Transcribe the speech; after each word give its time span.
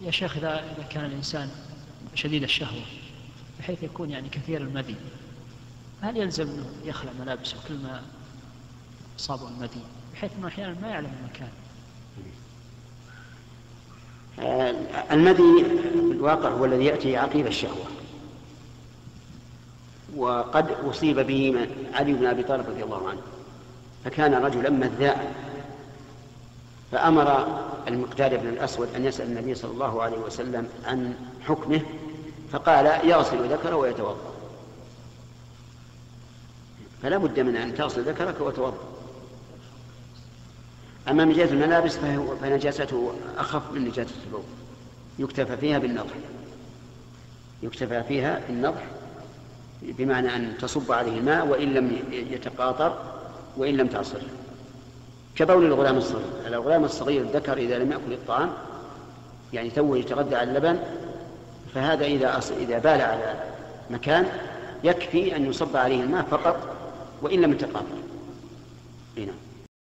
يا 0.00 0.10
شيخ 0.10 0.36
إذا 0.36 0.64
كان 0.90 1.04
الإنسان 1.04 1.50
شديد 2.14 2.42
الشهوة 2.42 2.82
بحيث 3.58 3.82
يكون 3.82 4.10
يعني 4.10 4.28
كثير 4.28 4.60
المدي 4.60 4.94
هل 6.00 6.16
يلزم 6.16 6.48
أنه 6.48 6.66
يخلع 6.84 7.10
ملابسه 7.20 7.56
كل 7.68 7.74
ما 7.74 8.02
أصابه 9.18 9.48
المدي؟ 9.48 9.80
بحيث 10.12 10.30
أنه 10.38 10.48
أحيانا 10.48 10.76
ما 10.82 10.88
يعلم 10.88 11.12
المكان. 11.20 11.48
آه، 14.38 15.14
المدي 15.14 15.64
في 15.64 16.12
الواقع 16.12 16.48
هو 16.48 16.64
الذي 16.64 16.84
يأتي 16.84 17.16
عقيب 17.16 17.46
الشهوة. 17.46 17.86
وقد 20.16 20.70
أصيب 20.70 21.20
به 21.20 21.68
علي 21.94 22.12
بن 22.12 22.26
أبي 22.26 22.42
طالب 22.42 22.68
رضي 22.68 22.84
الله 22.84 23.08
عنه 23.08 23.20
فكان 24.04 24.34
رجلا 24.34 24.70
مذاء 24.70 25.34
فأمر 26.92 27.69
المقداد 27.88 28.40
بن 28.40 28.48
الأسود 28.48 28.88
أن 28.96 29.04
يسأل 29.04 29.26
النبي 29.26 29.54
صلى 29.54 29.70
الله 29.70 30.02
عليه 30.02 30.18
وسلم 30.18 30.68
عن 30.84 31.14
حكمه 31.46 31.80
فقال 32.52 33.08
يغسل 33.08 33.52
ذكره 33.52 33.76
ويتوضأ. 33.76 34.32
فلا 37.02 37.18
بد 37.18 37.40
من 37.40 37.56
أن 37.56 37.74
تغسل 37.74 38.02
ذكرك 38.02 38.40
وتوضأ. 38.40 38.78
أما 41.08 41.24
من 41.24 41.32
جهة 41.32 41.44
الملابس 41.44 41.96
فنجاسته 42.40 43.12
أخف 43.38 43.72
من 43.72 43.84
نجاسة 43.84 44.14
الثوب 44.26 44.44
يكتفى 45.18 45.56
فيها 45.56 45.78
بالنضح. 45.78 46.14
يكتفى 47.62 48.02
فيها 48.02 48.40
بالنضح 48.48 48.84
بمعنى 49.82 50.36
أن 50.36 50.58
تصب 50.58 50.92
عليه 50.92 51.18
الماء 51.18 51.46
وإن 51.46 51.74
لم 51.74 51.96
يتقاطر 52.10 52.98
وإن 53.56 53.76
لم 53.76 53.86
تعصر. 53.86 54.20
كبول 55.40 55.64
الغلام 55.64 55.96
الصغير. 55.96 56.24
الغلام 56.46 56.84
الصغير 56.84 57.22
الذكر 57.22 57.58
إذا 57.58 57.78
لم 57.78 57.92
يأكل 57.92 58.12
الطعام 58.12 58.50
يعني 59.52 59.70
توه 59.70 59.98
يتغذى 59.98 60.36
على 60.36 60.50
اللبن 60.50 60.78
فهذا 61.74 62.04
إذا 62.04 62.38
أص... 62.38 62.50
إذا 62.50 62.78
بال 62.78 63.00
على 63.00 63.34
مكان 63.90 64.26
يكفي 64.84 65.36
أن 65.36 65.46
يصب 65.46 65.76
عليه 65.76 66.02
الماء 66.02 66.22
فقط 66.22 66.56
وإن 67.22 67.40
لم 67.40 67.52
يتقاطر 67.52 67.86
نعم. 69.16 69.49